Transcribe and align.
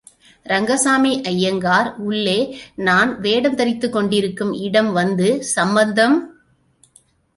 ரங்கசாமி 0.45 1.21
ஐயங்கார் 1.23 1.95
உள்ளே 1.99 2.37
நான் 2.81 3.19
வேடம் 3.19 3.57
தரித்துக்கொண்டிருக்கும் 3.57 4.53
இடம் 4.61 4.91
வந்து, 4.91 5.43
சம்பந்தம்! 5.51 6.17